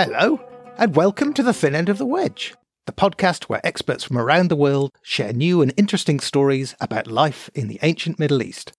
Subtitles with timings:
[0.00, 0.38] Hello,
[0.76, 2.54] and welcome to The Thin End of the Wedge,
[2.86, 7.50] the podcast where experts from around the world share new and interesting stories about life
[7.52, 8.72] in the ancient Middle East.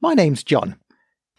[0.00, 0.80] My name's John.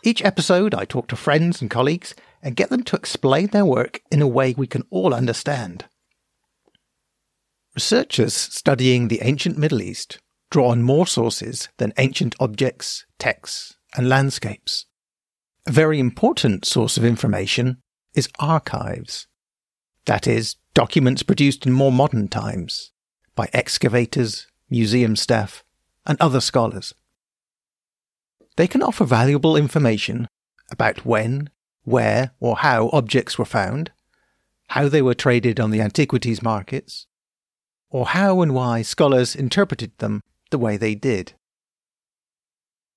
[0.05, 3.99] Each episode, I talk to friends and colleagues and get them to explain their work
[4.09, 5.83] in a way we can all understand.
[7.75, 10.19] Researchers studying the ancient Middle East
[10.49, 14.85] draw on more sources than ancient objects, texts, and landscapes.
[15.65, 17.81] A very important source of information
[18.17, 19.27] is archives.
[20.05, 22.91] That is, documents produced in more modern times
[23.35, 25.63] by excavators, museum staff,
[26.05, 26.93] and other scholars.
[28.55, 30.27] They can offer valuable information
[30.71, 31.49] about when,
[31.83, 33.91] where, or how objects were found,
[34.69, 37.05] how they were traded on the antiquities markets,
[37.89, 41.33] or how and why scholars interpreted them the way they did.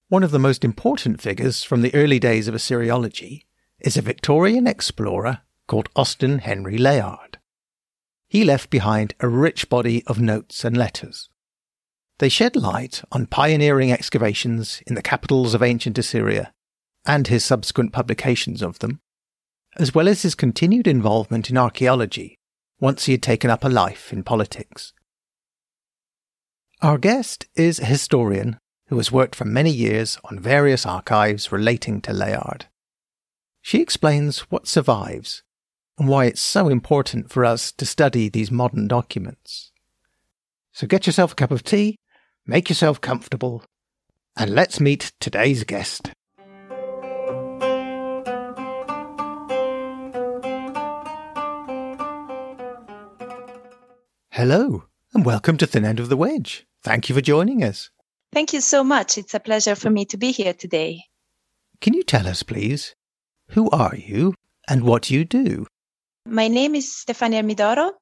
[0.08, 3.44] One of the most important figures from the early days of Assyriology
[3.80, 7.38] is a Victorian explorer called Austen Henry Layard.
[8.28, 11.28] He left behind a rich body of notes and letters.
[12.18, 16.52] They shed light on pioneering excavations in the capitals of ancient Assyria
[17.06, 19.00] and his subsequent publications of them,
[19.78, 22.36] as well as his continued involvement in archaeology
[22.78, 24.92] once he had taken up a life in politics.
[26.82, 32.00] Our guest is a historian who has worked for many years on various archives relating
[32.02, 32.66] to Layard.
[33.62, 35.42] She explains what survives
[35.98, 39.70] and why it's so important for us to study these modern documents.
[40.72, 41.98] So get yourself a cup of tea,
[42.46, 43.64] make yourself comfortable,
[44.36, 46.10] and let's meet today's guest.
[54.30, 56.66] Hello, and welcome to Thin End of the Wedge.
[56.82, 57.90] Thank you for joining us.
[58.32, 59.18] Thank you so much.
[59.18, 61.04] It's a pleasure for me to be here today.
[61.82, 62.94] Can you tell us, please,
[63.50, 64.34] who are you
[64.68, 65.66] and what do you do?
[66.26, 67.92] My name is Stefania Ermidoro.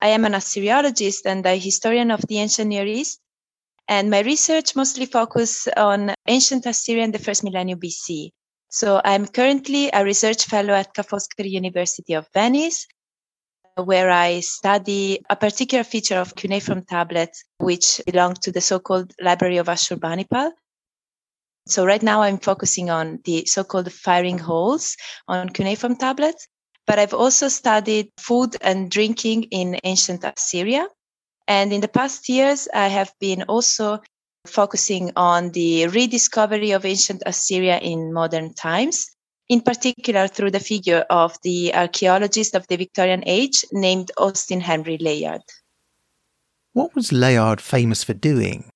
[0.00, 3.20] I am an Assyriologist and a historian of the ancient Near East.
[3.86, 8.30] And my research mostly focuses on ancient Assyria in the first millennium BC.
[8.70, 12.86] So I'm currently a research fellow at Ca' Foscari University of Venice,
[13.76, 19.58] where I study a particular feature of cuneiform tablets, which belong to the so-called Library
[19.58, 20.50] of Ashurbanipal.
[21.66, 24.96] So right now I'm focusing on the so-called firing holes
[25.28, 26.46] on cuneiform tablets,
[26.86, 30.86] but I've also studied food and drinking in ancient Assyria.
[31.48, 34.00] And in the past years, I have been also
[34.46, 39.06] focusing on the rediscovery of ancient Assyria in modern times,
[39.48, 44.98] in particular through the figure of the archaeologist of the Victorian age named Austen Henry
[44.98, 45.42] Layard.
[46.74, 48.68] What was Layard famous for doing?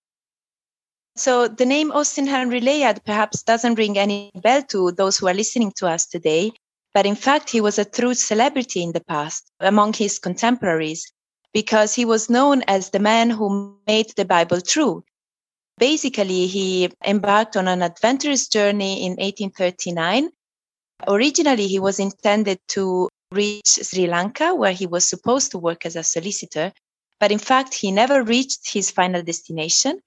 [1.19, 5.35] So the name Austen Henry Layard perhaps doesn't ring any bell to those who are
[5.35, 6.53] listening to us today,
[6.95, 11.11] but in fact, he was a true celebrity in the past among his contemporaries
[11.53, 15.03] because he was known as the man who made the Bible true.
[15.77, 20.31] Basically, he embarked on an adventurous journey in 1839.
[21.09, 25.97] Originally, he was intended to reach Sri Lanka, where he was supposed to work as
[25.97, 26.73] a solicitor.
[27.19, 30.01] But in fact, he never reached his final destination.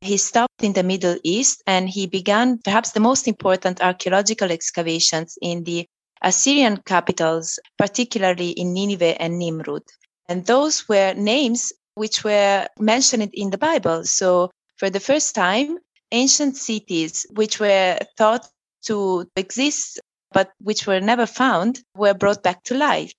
[0.00, 5.36] He stopped in the Middle East and he began perhaps the most important archaeological excavations
[5.42, 5.86] in the
[6.22, 9.82] Assyrian capitals, particularly in Nineveh and Nimrud.
[10.28, 14.04] And those were names which were mentioned in the Bible.
[14.04, 15.78] So for the first time,
[16.12, 18.48] ancient cities which were thought
[18.86, 20.00] to exist
[20.32, 23.12] but which were never found were brought back to life.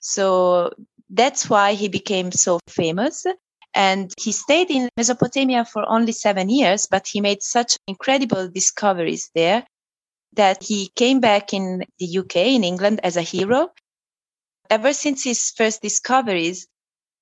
[0.00, 0.72] So
[1.10, 3.24] that's why he became so famous.
[3.76, 9.30] And he stayed in Mesopotamia for only seven years, but he made such incredible discoveries
[9.34, 9.66] there
[10.32, 13.68] that he came back in the UK, in England, as a hero.
[14.70, 16.66] Ever since his first discoveries,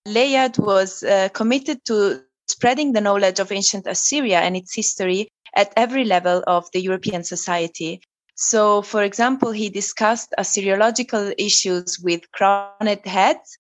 [0.07, 5.73] Layard was uh, committed to spreading the knowledge of ancient Assyria and its history at
[5.77, 8.01] every level of the European society.
[8.37, 13.59] So, for example, he discussed Assyriological issues with crowned heads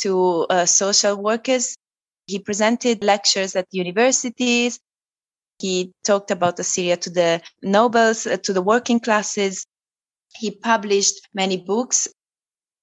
[0.00, 1.76] to uh, social workers
[2.26, 4.78] he presented lectures at universities.
[5.58, 9.64] He talked about Assyria to the nobles, uh, to the working classes.
[10.36, 12.08] He published many books.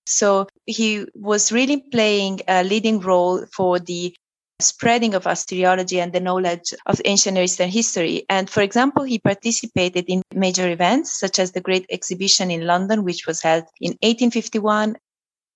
[0.06, 4.16] So he was really playing a leading role for the
[4.62, 8.26] spreading of Assyriology and the knowledge of ancient Near Eastern history.
[8.30, 13.04] And for example, he participated in major events such as the Great Exhibition in London,
[13.04, 14.98] which was held in 1851,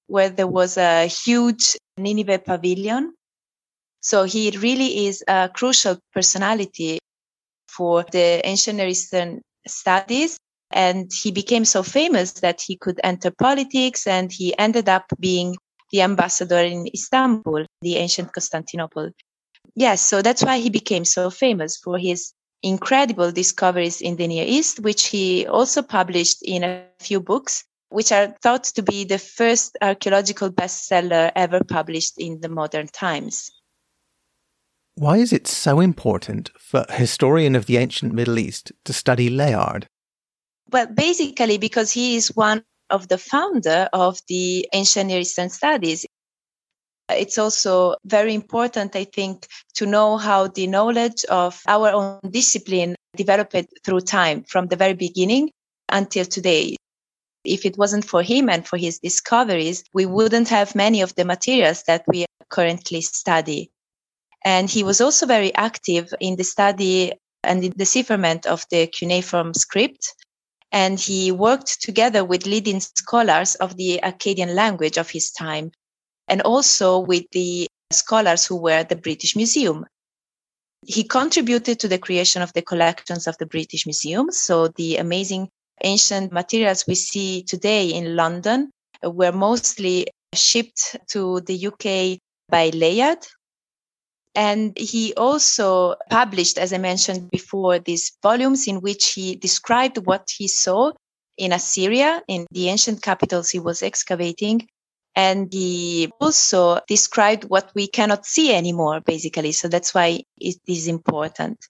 [0.07, 3.13] where there was a huge Nineveh pavilion
[4.03, 6.99] so he really is a crucial personality
[7.69, 10.37] for the ancient Eastern studies.
[10.71, 15.55] And he became so famous that he could enter politics and he ended up being
[15.91, 19.11] the ambassador in Istanbul, the ancient Constantinople.
[19.75, 22.33] Yes, so that's why he became so famous for his
[22.63, 28.11] incredible discoveries in the Near East, which he also published in a few books, which
[28.11, 33.51] are thought to be the first archaeological bestseller ever published in the modern times.
[34.95, 39.29] Why is it so important for a historian of the ancient Middle East to study
[39.29, 39.87] Layard?
[40.71, 46.05] Well, basically because he is one of the founder of the ancient Near Eastern studies.
[47.09, 52.95] It's also very important, I think, to know how the knowledge of our own discipline
[53.15, 55.49] developed through time from the very beginning
[55.89, 56.75] until today.
[57.43, 61.25] If it wasn't for him and for his discoveries, we wouldn't have many of the
[61.25, 63.72] materials that we currently study.
[64.45, 67.13] And he was also very active in the study
[67.43, 70.13] and the decipherment of the cuneiform script.
[70.71, 75.71] And he worked together with leading scholars of the Akkadian language of his time,
[76.27, 79.85] and also with the scholars who were at the British Museum.
[80.85, 84.31] He contributed to the creation of the collections of the British Museum.
[84.31, 85.49] So the amazing
[85.83, 88.71] ancient materials we see today in London
[89.03, 92.19] were mostly shipped to the UK
[92.49, 93.25] by Layard.
[94.35, 100.27] And he also published, as I mentioned before, these volumes in which he described what
[100.35, 100.91] he saw
[101.37, 104.67] in Assyria, in the ancient capitals he was excavating,
[105.15, 109.51] and he also described what we cannot see anymore, basically.
[109.51, 111.67] So that's why it is important.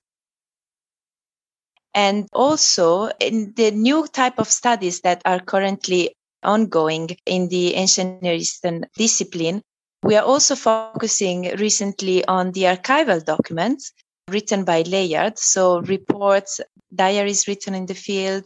[1.93, 8.21] And also in the new type of studies that are currently ongoing in the ancient
[8.21, 9.61] Near Eastern discipline,
[10.03, 13.93] we are also focusing recently on the archival documents
[14.29, 15.39] written by Layard.
[15.39, 16.59] So reports,
[16.93, 18.45] diaries written in the field,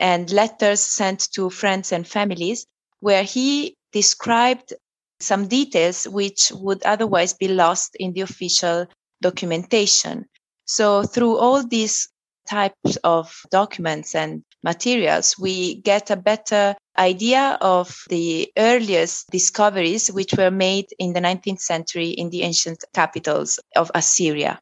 [0.00, 2.66] and letters sent to friends and families
[3.00, 4.72] where he described
[5.20, 8.86] some details which would otherwise be lost in the official
[9.22, 10.26] documentation.
[10.66, 12.08] So through all these
[12.48, 20.34] types of documents and materials, we get a better idea of the earliest discoveries which
[20.36, 24.58] were made in the 19th century in the ancient capitals of Assyria.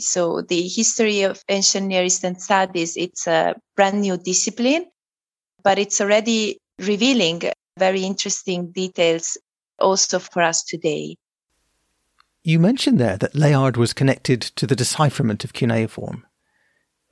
[0.00, 4.86] So the history of ancient Near Eastern studies, it's a brand new discipline,
[5.62, 7.42] but it's already revealing
[7.78, 9.36] very interesting details
[9.78, 11.16] also for us today.
[12.44, 16.24] You mentioned there that Layard was connected to the decipherment of cuneiform.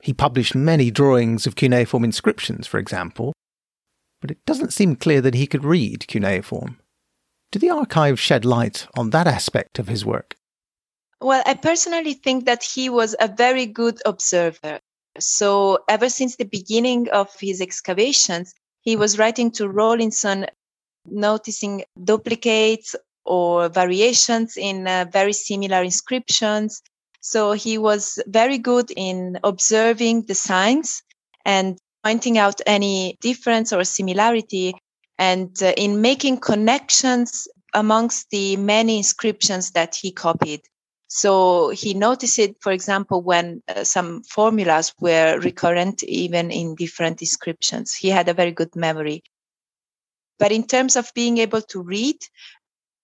[0.01, 3.33] He published many drawings of cuneiform inscriptions, for example,
[4.21, 6.79] but it doesn't seem clear that he could read cuneiform.
[7.51, 10.35] Do the archives shed light on that aspect of his work?
[11.21, 14.79] Well, I personally think that he was a very good observer.
[15.19, 20.45] So, ever since the beginning of his excavations, he was writing to Rawlinson,
[21.05, 22.95] noticing duplicates
[23.25, 26.83] or variations in uh, very similar inscriptions.
[27.29, 31.03] So he was very good in observing the signs
[31.43, 34.73] and pointing out any difference or similarity
[35.19, 40.61] and uh, in making connections amongst the many inscriptions that he copied.
[41.09, 47.21] So he noticed it, for example, when uh, some formulas were recurrent even in different
[47.21, 47.93] inscriptions.
[47.93, 49.21] He had a very good memory.
[50.39, 52.19] But in terms of being able to read,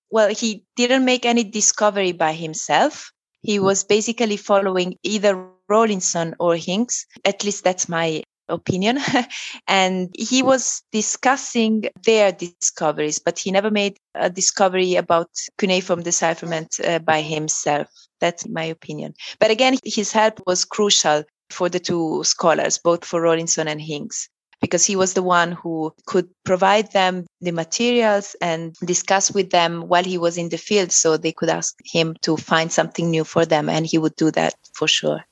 [0.10, 3.12] well, he didn't make any discovery by himself.
[3.44, 7.06] He was basically following either Rawlinson or Hincks.
[7.26, 9.00] At least that's my opinion.
[9.68, 16.80] and he was discussing their discoveries, but he never made a discovery about cuneiform decipherment
[16.84, 17.88] uh, by himself.
[18.20, 19.14] That's my opinion.
[19.40, 24.30] But again, his help was crucial for the two scholars, both for Rawlinson and Hincks,
[24.64, 29.82] because he was the one who could provide them the materials and discuss with them
[29.90, 33.26] while he was in the field so they could ask him to find something new
[33.26, 33.68] for them.
[33.68, 35.26] And he would do that for sure.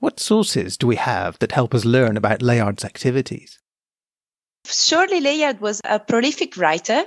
[0.00, 3.60] What sources do we have that help us learn about Layard's activities?
[4.64, 7.04] Surely Layard was a prolific writer.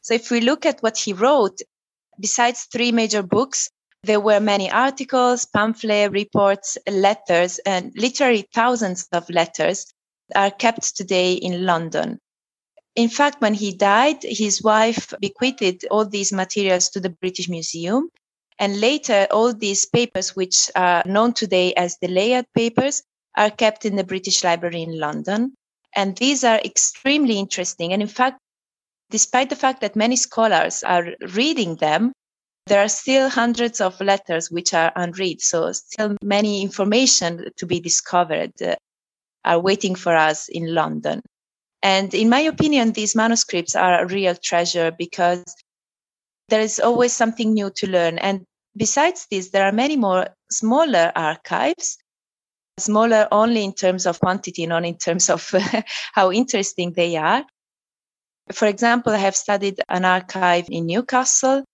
[0.00, 1.60] So if we look at what he wrote,
[2.18, 3.68] besides three major books,
[4.02, 9.92] there were many articles, pamphlets, reports, letters, and literally thousands of letters
[10.34, 12.18] are kept today in London.
[12.94, 18.10] In fact, when he died, his wife bequeathed all these materials to the British Museum
[18.58, 23.02] and later, all these papers, which are known today as the Layard papers,
[23.36, 25.54] are kept in the British Library in London.
[25.94, 27.92] And these are extremely interesting.
[27.92, 28.40] And in fact,
[29.10, 32.12] despite the fact that many scholars are reading them,
[32.66, 35.40] there are still hundreds of letters which are unread.
[35.40, 38.52] So still many information to be discovered.
[39.44, 41.22] Are waiting for us in London.
[41.82, 45.44] And in my opinion, these manuscripts are a real treasure because
[46.48, 48.18] there is always something new to learn.
[48.18, 48.44] And
[48.76, 51.98] besides this, there are many more smaller archives,
[52.78, 55.48] smaller only in terms of quantity, not in terms of
[56.12, 57.44] how interesting they are.
[58.52, 61.64] For example, I have studied an archive in Newcastle,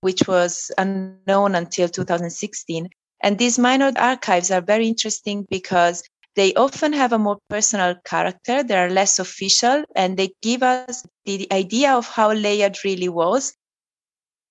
[0.00, 2.88] which was unknown until 2016.
[3.22, 6.04] And these minor archives are very interesting because
[6.36, 8.62] they often have a more personal character.
[8.62, 13.54] They are less official and they give us the idea of how Layard really was,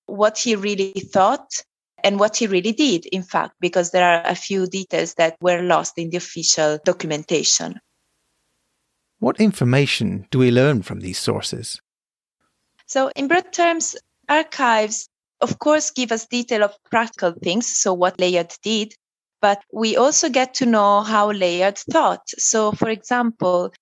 [0.06, 1.64] what he really thought,
[2.04, 5.62] and what he really did, in fact, because there are a few details that were
[5.62, 7.80] lost in the official documentation.
[9.20, 11.82] What information do we learn from these sources?
[12.88, 13.96] So, in broad terms,
[14.28, 15.08] archives,
[15.40, 18.94] of course, give us detail of practical things, so what Layard did,
[19.44, 22.22] but we also get to know how Layard thought.
[22.30, 23.74] So, for example,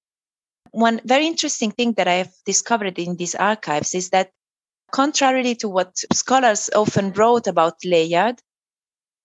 [0.71, 4.31] one very interesting thing that I have discovered in these archives is that,
[4.91, 8.41] contrary to what scholars often wrote about Layard,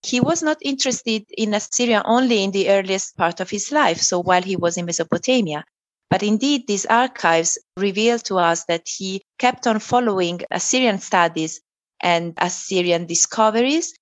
[0.03, 4.21] he was not interested in Assyria only in the earliest part of his life, so
[4.21, 5.65] while he was in Mesopotamia.
[6.11, 11.61] But indeed, these archives reveal to us that he kept on following Assyrian studies
[11.99, 13.95] and Assyrian discoveries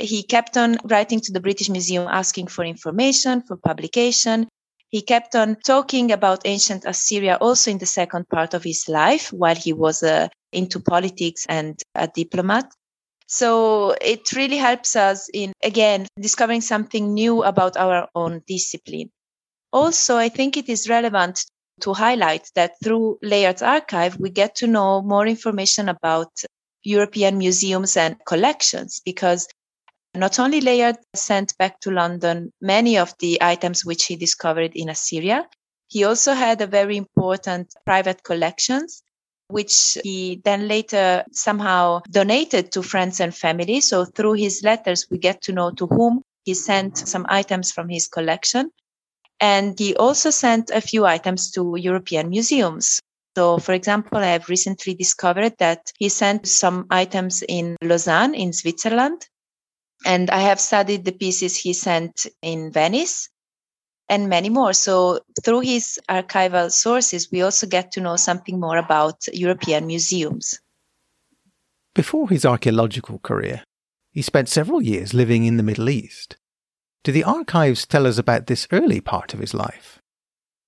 [0.00, 4.48] he kept on writing to the British Museum asking for information, for publication.
[4.88, 9.32] He kept on talking about ancient Assyria also in the second part of his life
[9.32, 12.72] while he was uh, into politics and a diplomat.
[13.28, 19.10] So it really helps us in, again, discovering something new about our own discipline.
[19.72, 21.44] Also, I think it is relevant
[21.82, 26.32] to highlight that through Layard's archive, we get to know more information about
[26.82, 29.46] European museums and collections because
[30.14, 34.88] not only Layard sent back to London many of the items which he discovered in
[34.88, 35.48] Assyria,
[35.88, 39.02] he also had a very important private collections,
[39.48, 43.80] which he then later somehow donated to friends and family.
[43.80, 47.88] So through his letters, we get to know to whom he sent some items from
[47.88, 48.70] his collection.
[49.40, 53.00] And he also sent a few items to European museums.
[53.36, 58.52] So, for example, I have recently discovered that he sent some items in Lausanne in
[58.52, 59.26] Switzerland
[60.04, 63.28] and I have studied the pieces he sent in Venice
[64.08, 64.72] and many more.
[64.72, 70.58] So through his archival sources, we also get to know something more about European museums.
[71.94, 73.62] Before his archaeological career,
[74.12, 76.36] he spent several years living in the Middle East.
[77.04, 80.00] Do the archives tell us about this early part of his life?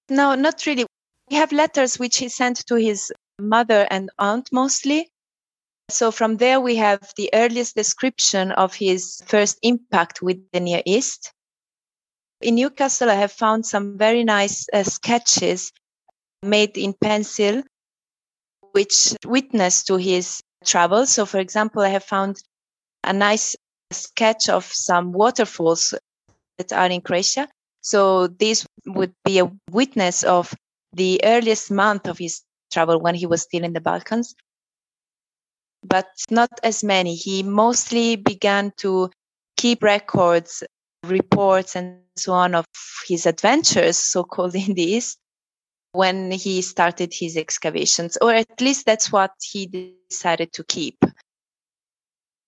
[0.09, 0.87] No, not really.
[1.31, 5.11] We have letters which he sent to his mother and aunt mostly,
[5.93, 10.83] so from there, we have the earliest description of his first impact with the Near
[10.85, 11.33] East.
[12.41, 15.73] In Newcastle, I have found some very nice uh, sketches
[16.43, 17.63] made in pencil,
[18.73, 21.11] which witness to his travels.
[21.11, 22.37] So, for example, I have found
[23.05, 23.55] a nice
[23.93, 25.95] sketch of some waterfalls
[26.59, 27.49] that are in Croatia.
[27.81, 30.53] So, this would be a witness of
[30.93, 34.35] the earliest month of his travel when he was still in the Balkans
[35.85, 37.15] but not as many.
[37.15, 39.11] He mostly began to
[39.57, 40.63] keep records,
[41.05, 42.67] reports, and so on of
[43.07, 45.19] his adventures, so called in the East,
[45.93, 50.97] when he started his excavations, or at least that's what he decided to keep.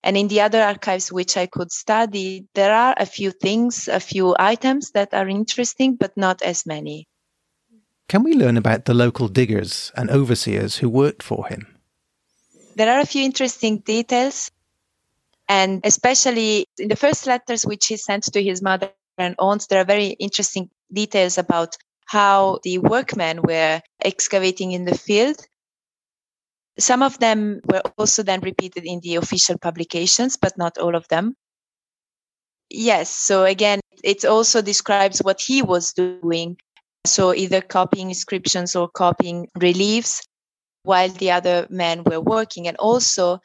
[0.03, 3.99] And in the other archives which I could study, there are a few things, a
[3.99, 7.07] few items that are interesting, but not as many.
[8.07, 11.74] Can we learn about the local diggers and overseers who worked for him?
[12.75, 14.51] There are a few interesting details.
[15.47, 19.79] And especially in the first letters which he sent to his mother and aunts, there
[19.79, 21.75] are very interesting details about
[22.07, 25.37] how the workmen were excavating in the field.
[26.77, 31.07] Some of them were also then repeated in the official publications, but not all of
[31.07, 31.35] them.
[32.69, 36.57] Yes, so again, it also describes what he was doing.
[37.05, 40.23] So either copying inscriptions or copying reliefs
[40.85, 42.67] while the other men were working.
[42.67, 43.39] And also,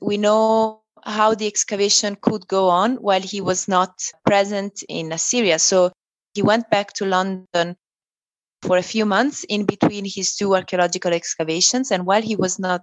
[0.00, 3.92] we know how the excavation could go on while he was not
[4.26, 5.58] present in Assyria.
[5.58, 5.92] So
[6.34, 7.76] he went back to London
[8.62, 11.90] for a few months in between his two archaeological excavations.
[11.90, 12.82] And while he was not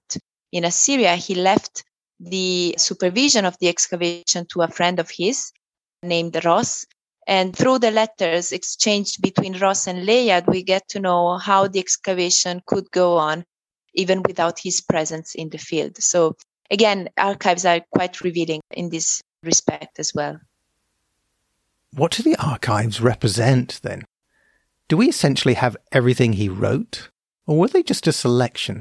[0.52, 1.84] in Assyria, he left
[2.20, 5.52] the supervision of the excavation to a friend of his
[6.02, 6.86] named Ross.
[7.28, 11.80] And through the letters exchanged between Ross and Layard, we get to know how the
[11.80, 13.44] excavation could go on
[13.98, 16.02] even without his presence in the field.
[16.02, 16.38] So
[16.72, 20.40] again, archives are quite revealing in this respect as well.
[21.94, 24.06] What do the archives represent then?
[24.88, 27.10] Do we essentially have everything he wrote,
[27.46, 28.80] or were they just a selection?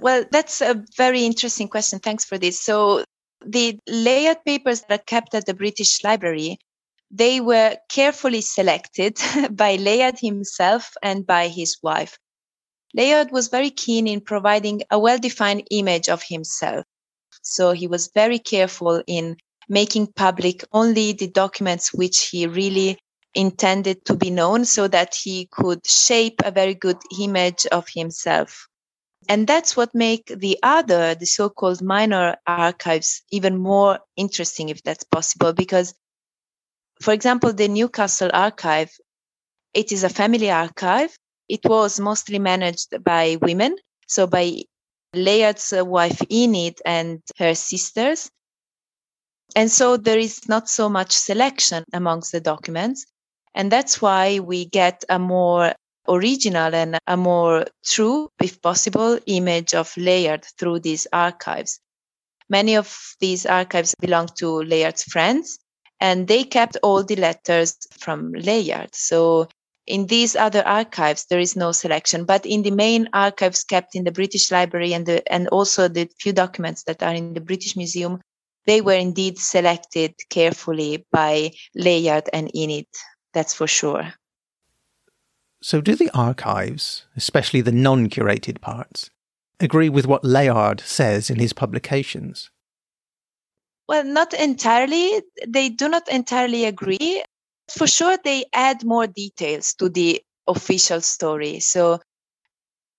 [0.00, 1.98] Well, that's a very interesting question.
[1.98, 2.60] Thanks for this.
[2.60, 3.02] So,
[3.44, 6.58] the Layard papers that are kept at the British Library,
[7.10, 9.18] they were carefully selected
[9.50, 12.18] by Layard himself and by his wife.
[12.94, 16.84] Layard was very keen in providing a well defined image of himself.
[17.42, 19.36] So he was very careful in
[19.68, 22.98] making public only the documents which he really
[23.34, 28.66] intended to be known so that he could shape a very good image of himself.
[29.28, 35.04] And that's what make the other, the so-called minor archives even more interesting, if that's
[35.04, 35.94] possible, because
[37.02, 38.90] for example, the Newcastle archive,
[39.74, 41.16] it is a family archive.
[41.48, 43.76] It was mostly managed by women.
[44.06, 44.62] So by
[45.14, 48.30] Layard's wife Enid and her sisters.
[49.56, 53.06] And so there is not so much selection amongst the documents.
[53.54, 55.74] And that's why we get a more
[56.06, 61.80] original and a more true, if possible, image of Layard through these archives.
[62.48, 65.58] Many of these archives belong to Layard's friends,
[66.00, 68.94] and they kept all the letters from Layard.
[68.94, 69.48] So
[69.88, 74.04] in these other archives, there is no selection, but in the main archives kept in
[74.04, 77.74] the British Library and the, and also the few documents that are in the British
[77.74, 78.20] Museum,
[78.66, 82.86] they were indeed selected carefully by Layard and Enid.
[83.32, 84.12] That's for sure.
[85.62, 89.10] So, do the archives, especially the non curated parts,
[89.58, 92.50] agree with what Layard says in his publications?
[93.88, 95.22] Well, not entirely.
[95.46, 97.24] They do not entirely agree.
[97.70, 101.60] For sure, they add more details to the official story.
[101.60, 102.00] So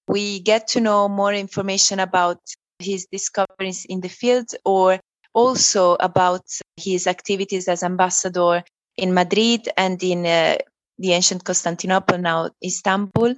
[0.08, 2.40] we get to know more information about
[2.80, 5.00] his discoveries in the field or
[5.34, 6.44] also about
[6.78, 8.64] his activities as ambassador
[8.98, 10.58] in Madrid and in uh,
[10.98, 13.36] the ancient Constantinople, now Istanbul.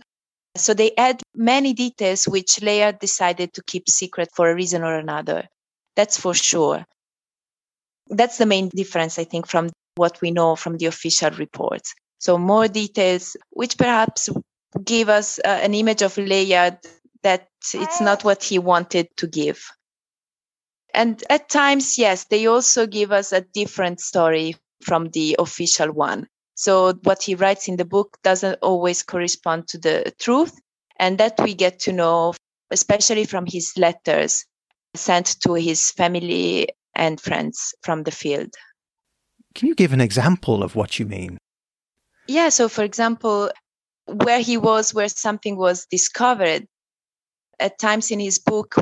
[0.55, 4.95] So they add many details which Layard decided to keep secret for a reason or
[4.95, 5.47] another.
[5.95, 6.85] That's for sure
[8.11, 11.93] that's the main difference, I think, from what we know from the official reports.
[12.19, 14.29] So more details, which perhaps
[14.83, 16.77] give us uh, an image of Layard
[17.23, 19.63] that it's not what he wanted to give.
[20.93, 26.27] And at times, yes, they also give us a different story from the official one.
[26.55, 30.53] So what he writes in the book doesn't always correspond to the truth.
[30.99, 32.33] And that we get to know,
[32.69, 34.45] especially from his letters
[34.95, 38.53] sent to his family and friends from the field.
[39.53, 41.37] Can you give an example of what you mean?
[42.27, 43.51] Yeah, so for example,
[44.05, 46.65] where he was, where something was discovered.
[47.59, 48.75] At times in his book,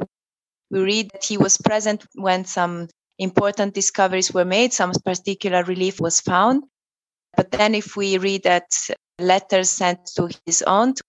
[0.71, 5.99] we read that he was present when some important discoveries were made, some particular relief
[5.99, 6.63] was found.
[7.35, 8.71] But then, if we read that
[9.19, 11.01] letters sent to his aunt,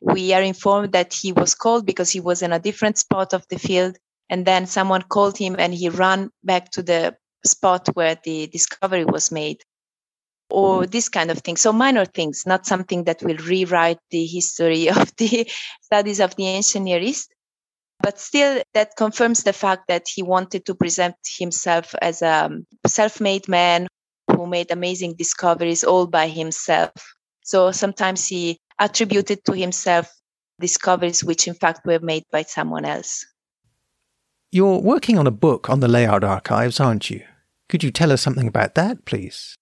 [0.00, 3.46] we are informed that he was called because he was in a different spot of
[3.48, 3.96] the field
[4.28, 9.04] and then someone called him and he ran back to the spot where the discovery
[9.04, 9.62] was made
[10.50, 10.90] or mm-hmm.
[10.90, 15.14] this kind of thing so minor things not something that will rewrite the history of
[15.16, 15.50] the
[15.82, 17.32] studies of the ancient near east
[18.00, 22.50] but still that confirms the fact that he wanted to present himself as a
[22.86, 23.88] self-made man
[24.30, 26.92] who made amazing discoveries all by himself
[27.42, 30.12] so sometimes he attributed to himself
[30.60, 33.26] discoveries which in fact were made by someone else
[34.52, 37.22] you're working on a book on the Layard archives, aren't you?
[37.68, 39.56] Could you tell us something about that, please?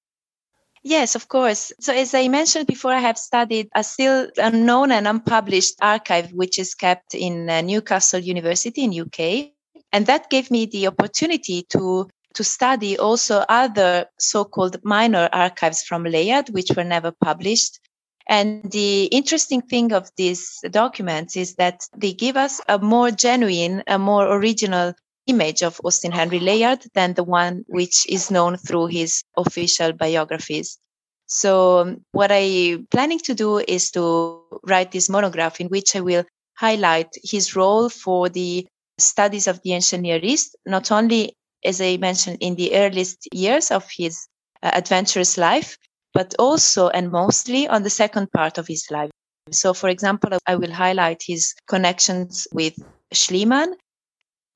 [0.83, 1.73] Yes, of course.
[1.81, 6.59] So, as I mentioned before, I have studied a still unknown and unpublished archive, which
[6.59, 9.53] is kept in uh, Newcastle University in UK.
[9.93, 16.05] And that gave me the opportunity to, to study also other so-called minor archives from
[16.05, 17.81] Layard, which were never published.
[18.27, 23.83] And the interesting thing of these documents is that they give us a more genuine,
[23.87, 24.95] a more original
[25.27, 30.79] image of Austen Henry Layard than the one which is known through his official biographies.
[31.27, 36.01] So um, what I'm planning to do is to write this monograph in which I
[36.01, 36.25] will
[36.57, 38.67] highlight his role for the
[38.99, 41.35] studies of the ancient Near East, not only,
[41.65, 44.27] as I mentioned, in the earliest years of his
[44.63, 45.77] uh, adventurous life,
[46.13, 49.11] but also and mostly on the second part of his life.
[49.51, 52.75] So, for example, I will highlight his connections with
[53.13, 53.75] Schliemann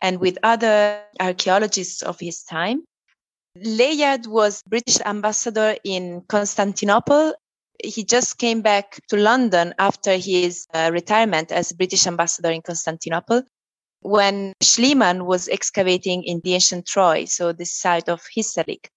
[0.00, 2.84] and with other archaeologists of his time.
[3.56, 7.34] Layard was British ambassador in Constantinople.
[7.82, 13.42] He just came back to London after his uh, retirement as British ambassador in Constantinople
[14.00, 18.88] when Schliemann was excavating in the ancient Troy, so the site of Hissarlik.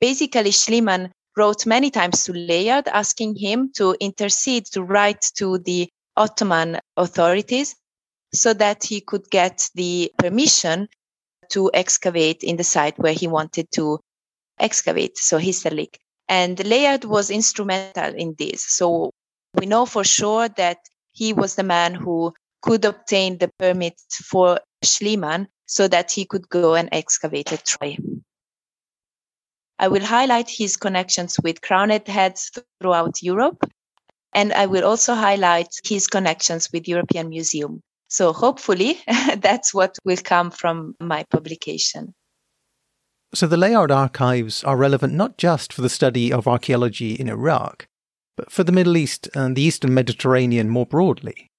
[0.00, 5.88] Basically, Schliemann wrote many times to Layard asking him to intercede, to write to the
[6.16, 7.74] Ottoman authorities
[8.34, 10.88] so that he could get the permission
[11.50, 14.00] to excavate in the site where he wanted to
[14.58, 15.96] excavate, so Hissarlik.
[16.28, 18.64] And Layard was instrumental in this.
[18.66, 19.12] So
[19.54, 20.78] we know for sure that
[21.12, 26.48] he was the man who could obtain the permit for Schliemann so that he could
[26.48, 27.96] go and excavate at Troy.
[29.78, 33.70] I will highlight his connections with crowned heads throughout Europe,
[34.34, 37.82] and I will also highlight his connections with European Museum.
[38.08, 39.00] So hopefully
[39.36, 42.14] that's what will come from my publication.
[43.34, 47.88] So the Layard archives are relevant not just for the study of archaeology in Iraq,
[48.36, 51.50] but for the Middle East and the Eastern Mediterranean more broadly.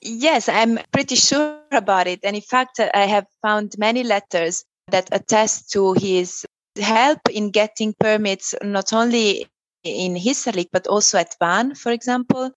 [0.00, 2.20] Yes, I'm pretty sure about it.
[2.24, 6.44] And in fact, uh, I have found many letters that attest to his
[6.80, 9.46] help in getting permits, not only
[9.82, 12.50] in Hissarlik, but also at Van, for example,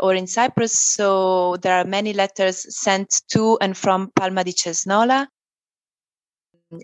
[0.00, 0.78] or in Cyprus.
[0.78, 5.26] So there are many letters sent to and from Palma di Cesnola.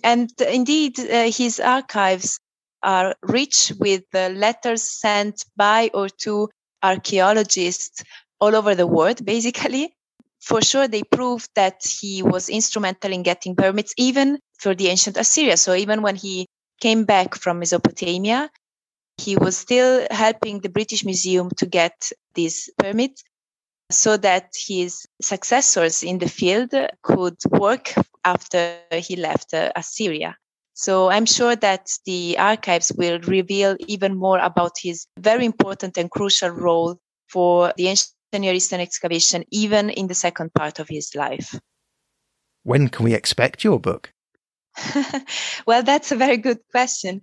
[0.04, 2.38] And indeed, uh, his archives
[2.82, 6.48] are rich with uh, letters sent by or to
[6.82, 8.04] archaeologists
[8.40, 9.94] all over the world, basically.
[10.40, 15.16] For sure, they prove that he was instrumental in getting permits, even for the ancient
[15.16, 15.56] Assyria.
[15.56, 16.46] So even when he
[16.80, 18.50] came back from Mesopotamia,
[19.18, 23.22] he was still helping the British Museum to get this permit
[23.90, 30.36] so that his successors in the field could work after he left uh, Assyria.
[30.74, 36.10] So I'm sure that the archives will reveal even more about his very important and
[36.10, 41.14] crucial role for the ancient Near Eastern excavation, even in the second part of his
[41.14, 41.58] life.
[42.62, 44.12] When can we expect your book?
[45.66, 47.22] well, that's a very good question.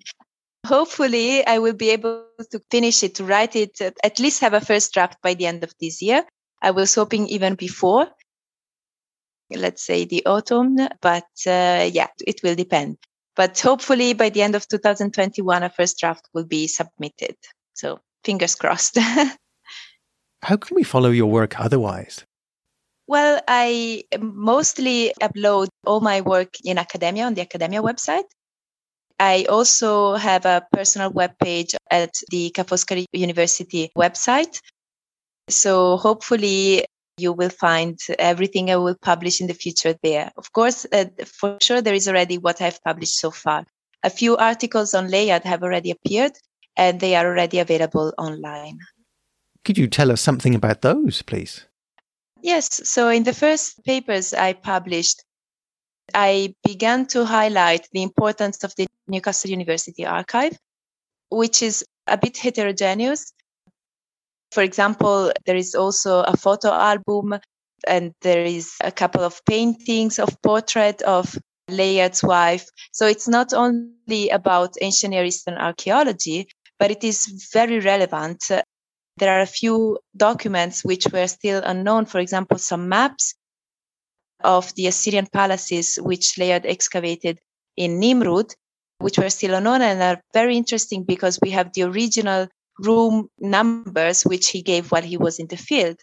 [0.65, 4.61] Hopefully, I will be able to finish it, to write it, at least have a
[4.61, 6.25] first draft by the end of this year.
[6.61, 8.07] I was hoping even before,
[9.51, 12.97] let's say the autumn, but uh, yeah, it will depend.
[13.35, 17.35] But hopefully, by the end of 2021, a first draft will be submitted.
[17.73, 18.97] So, fingers crossed.
[20.41, 22.25] How can we follow your work otherwise?
[23.07, 28.25] Well, I mostly upload all my work in academia on the academia website.
[29.19, 34.59] I also have a personal webpage at the Ca' Foscari University website.
[35.49, 36.85] So hopefully
[37.17, 40.31] you will find everything I will publish in the future there.
[40.37, 43.65] Of course, uh, for sure, there is already what I've published so far.
[44.03, 46.33] A few articles on Layard have already appeared
[46.75, 48.79] and they are already available online.
[49.63, 51.65] Could you tell us something about those, please?
[52.41, 52.87] Yes.
[52.87, 55.23] So in the first papers I published,
[56.13, 60.57] I began to highlight the importance of the Newcastle University archive,
[61.29, 63.33] which is a bit heterogeneous.
[64.51, 67.39] For example, there is also a photo album
[67.87, 71.37] and there is a couple of paintings of portrait of
[71.69, 72.67] Layard's wife.
[72.91, 76.47] So it's not only about ancient Near Eastern archaeology,
[76.79, 78.43] but it is very relevant
[79.17, 82.05] there are a few documents which were still unknown.
[82.05, 83.33] For example, some maps
[84.45, 87.39] of the Assyrian palaces which Layard excavated
[87.75, 88.53] in Nimrud,
[88.99, 92.47] which were still unknown and are very interesting because we have the original
[92.79, 95.97] room numbers which he gave while he was in the field.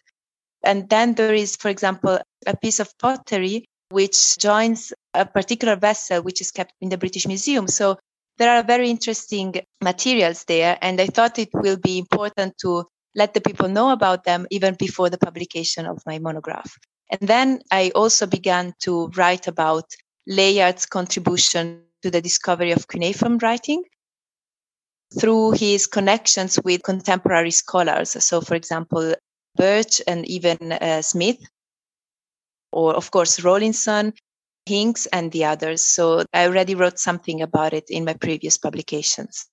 [0.65, 6.23] And then there is, for example, a piece of pottery which joins a particular vessel
[6.23, 7.69] which is kept in the British Museum.
[7.69, 7.99] So
[8.39, 10.79] there are very interesting materials there.
[10.81, 14.75] And I thought it will be important to let the people know about them even
[14.75, 16.73] before the publication of my monograph.
[17.12, 19.85] And then I also began to write about
[20.27, 23.85] Layard's contribution to the discovery of cuneiform writing
[25.20, 28.16] through his connections with contemporary scholars.
[28.25, 29.14] So, for example,
[29.57, 31.38] Birch and even uh, Smith,
[32.72, 34.14] or of course, Rawlinson,
[34.64, 35.85] Hincks, and the others.
[35.85, 39.46] So, I already wrote something about it in my previous publications.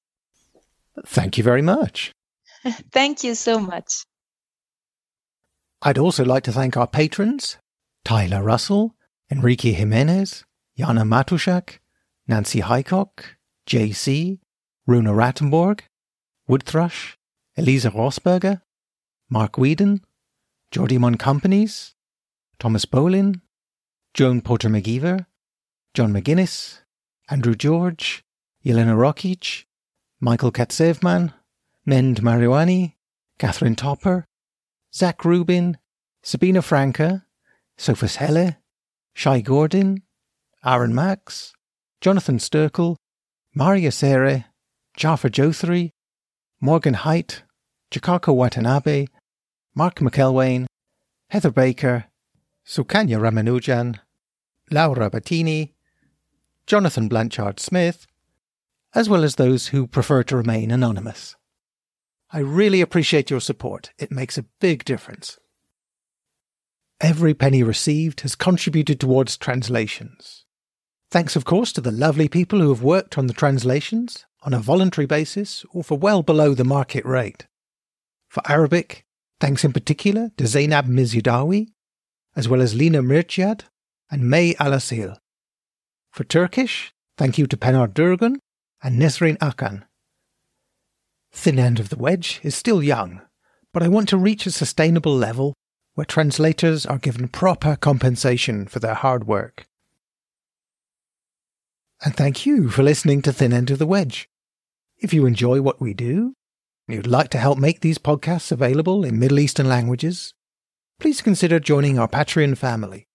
[1.06, 2.14] Thank you very much.
[2.94, 4.06] Thank you so much.
[5.82, 7.58] I'd also like to thank our patrons
[8.04, 8.96] Tyler Russell,
[9.32, 10.44] Enrique Jimenez,
[10.78, 11.80] Jana Matuszak,
[12.28, 13.24] Nancy Hycock,
[13.68, 14.40] JC,
[14.86, 15.82] Runa Rattenborg,
[16.50, 17.16] Woodthrush,
[17.56, 18.62] Elisa Rosberger,
[19.30, 20.02] Mark Whedon,
[20.72, 21.96] Geordie Mon Companies,
[22.60, 23.42] Thomas Bolin,
[24.14, 25.28] Joan Porter McGeever,
[25.94, 26.80] John McGuinness,
[27.30, 28.24] Andrew George,
[28.66, 29.66] Yelena Rokic,
[30.20, 31.34] Michael Katsevman,
[31.86, 32.96] Mend Mariwani,
[33.38, 34.26] Catherine Topper,
[34.94, 35.78] Zach Rubin,
[36.24, 37.26] Sabina Franca,
[37.78, 38.58] Sophus Helle,
[39.14, 40.04] Shai Gordon,
[40.66, 41.54] Aaron Max,
[42.02, 42.96] Jonathan Sturkle,
[43.54, 44.46] Maria Sere,
[44.98, 45.92] Jaffa Jothri,
[46.60, 47.44] Morgan Height,
[47.92, 49.08] Chikako Watanabe,
[49.76, 50.66] Mark McElwain,
[51.30, 52.06] Heather Baker,
[52.66, 54.00] Sukanya Ramanujan,
[54.72, 55.74] Laura Battini,
[56.68, 58.06] Jonathan Blanchard Smith,
[58.94, 61.36] as well as those who prefer to remain anonymous.
[62.32, 63.92] I really appreciate your support.
[63.98, 65.40] It makes a big difference.
[67.02, 70.46] Every penny received has contributed towards translations.
[71.10, 74.60] Thanks, of course, to the lovely people who have worked on the translations on a
[74.60, 77.48] voluntary basis or for well below the market rate.
[78.28, 79.06] For Arabic,
[79.40, 81.70] thanks in particular to Zainab Mizyudawi,
[82.36, 83.64] as well as Lina Mirciad
[84.12, 85.18] and May Alasil.
[86.12, 88.36] For Turkish, thank you to Penar Durgun
[88.84, 89.84] and Nesrin Akan.
[91.32, 93.22] Thin End of the Wedge is still young,
[93.74, 95.54] but I want to reach a sustainable level
[95.94, 99.66] where translators are given proper compensation for their hard work.
[102.04, 104.30] And thank you for listening to Thin End of the Wedge.
[104.98, 106.34] If you enjoy what we do,
[106.88, 110.34] and you'd like to help make these podcasts available in Middle Eastern languages,
[111.00, 113.08] please consider joining our Patreon family.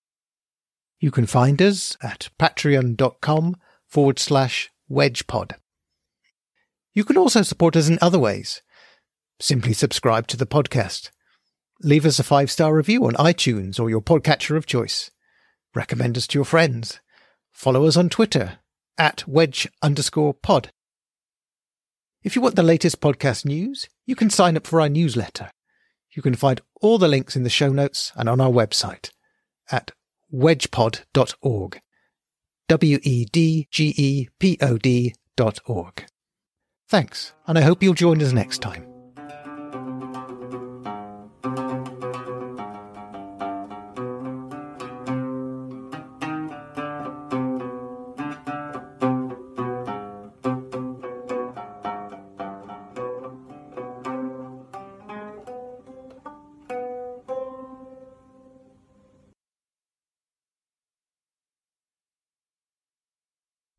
[1.01, 5.53] You can find us at patreon.com forward slash wedgepod.
[6.95, 8.63] You can also support us in other ways.
[9.41, 11.11] Simply subscribe to the podcast.
[11.83, 15.11] Leave us a five star review on iTunes or your podcatcher of choice.
[15.75, 17.01] Recommend us to your friends.
[17.51, 18.59] Follow us on Twitter
[18.97, 20.71] at wedge underscore pod.
[22.23, 25.51] If you want the latest podcast news, you can sign up for our newsletter.
[26.13, 29.11] You can find all the links in the show notes and on our website
[29.71, 29.91] at
[30.33, 31.81] wedgepod.org.
[32.69, 36.07] W E D G E P O D dot org.
[36.89, 38.94] Thanks, and I hope you'll join us next time.